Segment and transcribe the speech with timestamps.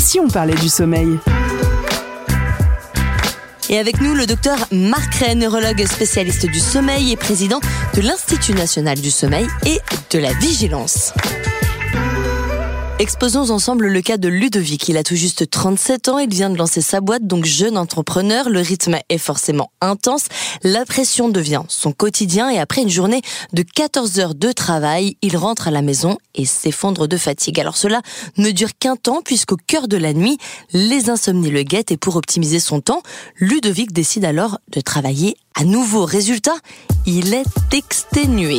[0.00, 1.18] Et si on parlait du sommeil
[3.68, 7.60] et avec nous, le docteur Marc Ray, neurologue spécialiste du sommeil et président
[7.94, 9.78] de l'Institut national du sommeil et
[10.10, 11.12] de la vigilance.
[13.00, 14.90] Exposons ensemble le cas de Ludovic.
[14.90, 18.50] Il a tout juste 37 ans, il vient de lancer sa boîte, donc jeune entrepreneur.
[18.50, 20.26] Le rythme est forcément intense.
[20.64, 23.22] La pression devient son quotidien et après une journée
[23.54, 27.58] de 14 heures de travail, il rentre à la maison et s'effondre de fatigue.
[27.58, 28.02] Alors cela
[28.36, 30.36] ne dure qu'un temps puisqu'au cœur de la nuit,
[30.74, 33.02] les insomnies le guettent et pour optimiser son temps,
[33.38, 36.04] Ludovic décide alors de travailler à nouveau.
[36.04, 36.56] Résultat,
[37.06, 38.58] il est exténué.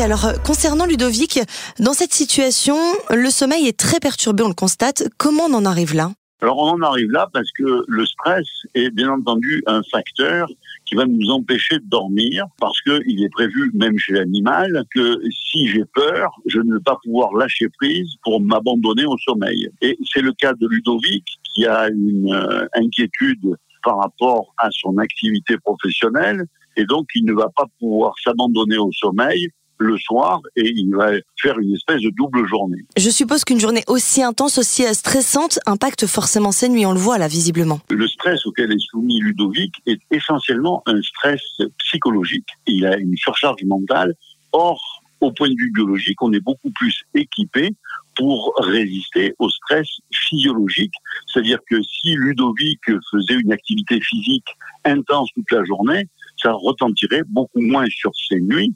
[0.00, 1.38] Alors concernant Ludovic,
[1.78, 2.76] dans cette situation,
[3.10, 5.04] le sommeil est très perturbé, on le constate.
[5.18, 6.10] Comment on en arrive là?
[6.42, 10.48] Alors on en arrive là parce que le stress est bien entendu un facteur
[10.84, 15.68] qui va nous empêcher de dormir parce qu'il est prévu même chez l'animal que si
[15.68, 19.70] j'ai peur, je ne vais pas pouvoir lâcher prise pour m'abandonner au sommeil.
[19.80, 24.98] Et c'est le cas de Ludovic qui a une euh, inquiétude par rapport à son
[24.98, 26.44] activité professionnelle
[26.76, 31.12] et donc il ne va pas pouvoir s'abandonner au sommeil le soir et il va
[31.40, 32.84] faire une espèce de double journée.
[32.96, 37.18] Je suppose qu'une journée aussi intense, aussi stressante, impacte forcément ses nuits, on le voit
[37.18, 37.80] là visiblement.
[37.90, 41.42] Le stress auquel est soumis Ludovic est essentiellement un stress
[41.78, 42.46] psychologique.
[42.66, 44.14] Il a une surcharge mentale.
[44.52, 47.74] Or, au point de vue biologique, on est beaucoup plus équipé
[48.16, 50.94] pour résister au stress physiologique.
[51.26, 54.46] C'est-à-dire que si Ludovic faisait une activité physique
[54.84, 56.08] intense toute la journée,
[56.40, 58.74] ça retentirait beaucoup moins sur ses nuits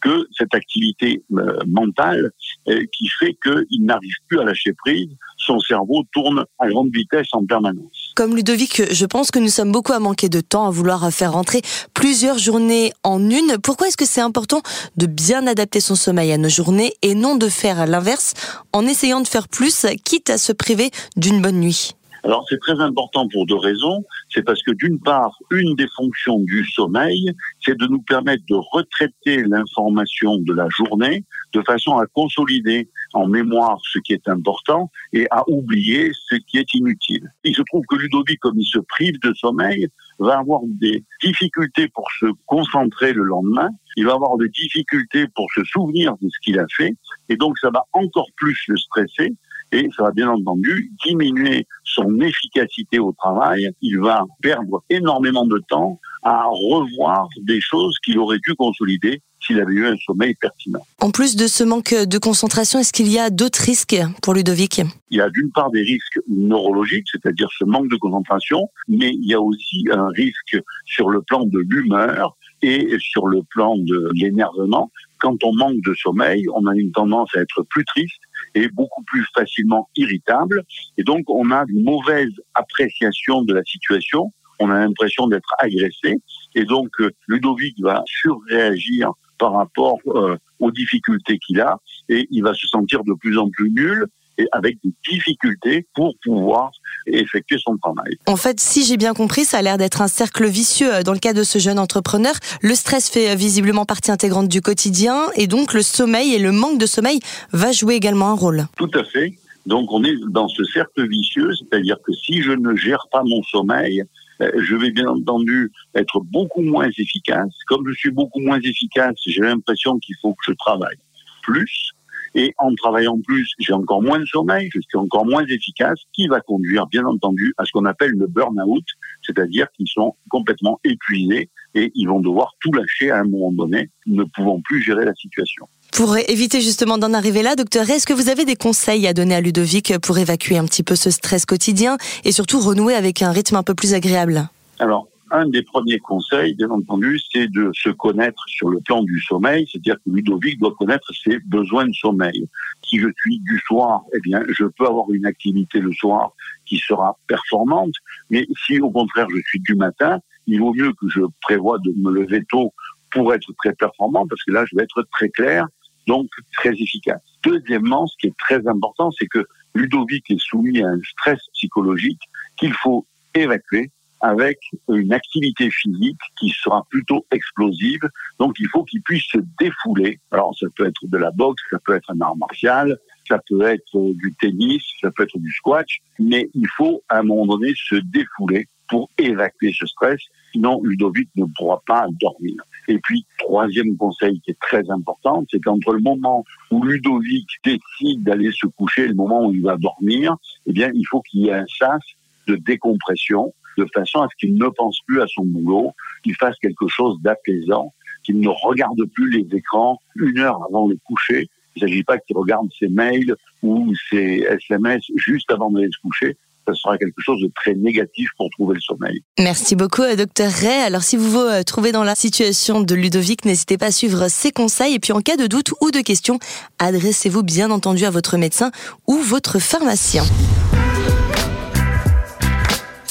[0.00, 2.30] que cette activité euh, mentale
[2.68, 7.28] euh, qui fait qu'il n'arrive plus à lâcher prise, son cerveau tourne à grande vitesse
[7.32, 8.12] en permanence.
[8.14, 11.32] Comme Ludovic, je pense que nous sommes beaucoup à manquer de temps, à vouloir faire
[11.32, 11.62] rentrer
[11.94, 13.58] plusieurs journées en une.
[13.62, 14.62] Pourquoi est-ce que c'est important
[14.96, 18.34] de bien adapter son sommeil à nos journées et non de faire l'inverse
[18.72, 21.94] en essayant de faire plus, quitte à se priver d'une bonne nuit?
[22.24, 24.04] Alors c'est très important pour deux raisons.
[24.28, 27.32] C'est parce que d'une part, une des fonctions du sommeil,
[27.64, 33.26] c'est de nous permettre de retraiter l'information de la journée de façon à consolider en
[33.26, 37.28] mémoire ce qui est important et à oublier ce qui est inutile.
[37.44, 39.88] Il se trouve que Ludovic, comme il se prive de sommeil,
[40.18, 45.46] va avoir des difficultés pour se concentrer le lendemain, il va avoir des difficultés pour
[45.54, 46.94] se souvenir de ce qu'il a fait,
[47.28, 49.34] et donc ça va encore plus le stresser,
[49.72, 53.70] et ça va bien entendu diminuer son efficacité au travail.
[53.80, 59.58] Il va perdre énormément de temps à revoir des choses qu'il aurait dû consolider s'il
[59.58, 60.80] avait eu un sommeil pertinent.
[61.00, 64.82] En plus de ce manque de concentration, est-ce qu'il y a d'autres risques pour Ludovic?
[65.10, 69.26] Il y a d'une part des risques neurologiques, c'est-à-dire ce manque de concentration, mais il
[69.26, 74.10] y a aussi un risque sur le plan de l'humeur et sur le plan de
[74.14, 74.90] l'énervement.
[75.18, 78.20] Quand on manque de sommeil, on a une tendance à être plus triste
[78.54, 80.64] et beaucoup plus facilement irritable.
[80.98, 84.32] Et donc, on a une mauvaise appréciation de la situation.
[84.58, 86.16] On a l'impression d'être agressé.
[86.54, 91.78] Et donc, euh, Ludovic va surréagir par rapport euh, aux difficultés qu'il a
[92.08, 94.06] et il va se sentir de plus en plus nul
[94.40, 96.70] et avec des difficultés pour pouvoir
[97.06, 98.16] effectuer son travail.
[98.26, 101.12] En fait, si j'ai bien compris, ça a l'air d'être un cercle vicieux euh, dans
[101.12, 102.34] le cas de ce jeune entrepreneur.
[102.62, 106.52] Le stress fait euh, visiblement partie intégrante du quotidien et donc le sommeil et le
[106.52, 107.20] manque de sommeil
[107.52, 108.66] va jouer également un rôle.
[108.76, 109.34] Tout à fait.
[109.66, 113.42] Donc on est dans ce cercle vicieux, c'est-à-dire que si je ne gère pas mon
[113.42, 114.02] sommeil,
[114.40, 117.52] euh, je vais bien entendu être beaucoup moins efficace.
[117.66, 120.96] Comme je suis beaucoup moins efficace, j'ai l'impression qu'il faut que je travaille
[121.42, 121.92] plus.
[122.34, 126.28] Et en travaillant plus, j'ai encore moins de sommeil, je suis encore moins efficace, qui
[126.28, 128.84] va conduire, bien entendu, à ce qu'on appelle le burn-out,
[129.22, 133.90] c'est-à-dire qu'ils sont complètement épuisés et ils vont devoir tout lâcher à un moment donné,
[134.06, 135.66] ne pouvant plus gérer la situation.
[135.92, 139.34] Pour éviter justement d'en arriver là, docteur, est-ce que vous avez des conseils à donner
[139.34, 143.32] à Ludovic pour évacuer un petit peu ce stress quotidien et surtout renouer avec un
[143.32, 144.48] rythme un peu plus agréable?
[144.78, 149.20] Alors, un des premiers conseils, bien entendu, c'est de se connaître sur le plan du
[149.20, 152.48] sommeil, c'est-à-dire que Ludovic doit connaître ses besoins de sommeil.
[152.84, 156.32] Si je suis du soir, eh bien, je peux avoir une activité le soir
[156.66, 157.94] qui sera performante,
[158.30, 161.92] mais si au contraire je suis du matin, il vaut mieux que je prévoie de
[161.96, 162.72] me lever tôt
[163.10, 165.66] pour être très performant, parce que là, je vais être très clair,
[166.06, 167.20] donc très efficace.
[167.42, 172.20] Deuxièmement, ce qui est très important, c'est que Ludovic est soumis à un stress psychologique
[172.56, 173.90] qu'il faut évacuer
[174.20, 174.58] avec
[174.88, 178.00] une activité physique qui sera plutôt explosive.
[178.38, 180.18] Donc il faut qu'il puisse se défouler.
[180.30, 183.62] Alors ça peut être de la boxe, ça peut être un art martial, ça peut
[183.62, 187.72] être du tennis, ça peut être du squash, mais il faut à un moment donné
[187.76, 190.20] se défouler pour évacuer ce stress.
[190.52, 192.56] Sinon, Ludovic ne pourra pas dormir.
[192.88, 198.24] Et puis, troisième conseil qui est très important, c'est qu'entre le moment où Ludovic décide
[198.24, 200.34] d'aller se coucher et le moment où il va dormir,
[200.66, 202.02] eh bien, il faut qu'il y ait un sas
[202.48, 205.92] de décompression de façon à ce qu'il ne pense plus à son boulot,
[206.22, 207.92] qu'il fasse quelque chose d'apaisant,
[208.24, 211.48] qu'il ne regarde plus les écrans une heure avant le coucher.
[211.76, 216.00] Il ne s'agit pas qu'il regarde ses mails ou ses SMS juste avant d'aller se
[216.02, 216.36] coucher
[216.66, 219.22] ça sera quelque chose de très négatif pour trouver le sommeil.
[219.38, 220.82] Merci beaucoup, euh, docteur Ray.
[220.82, 224.28] Alors, si vous vous euh, trouvez dans la situation de Ludovic, n'hésitez pas à suivre
[224.28, 224.94] ses conseils.
[224.94, 226.38] Et puis, en cas de doute ou de question,
[226.78, 228.70] adressez-vous bien entendu à votre médecin
[229.06, 230.22] ou votre pharmacien.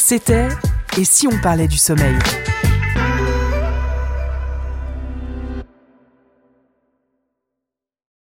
[0.09, 0.47] C'était
[0.97, 2.17] Et si on parlait du sommeil?